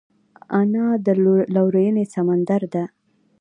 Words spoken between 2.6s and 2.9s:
ده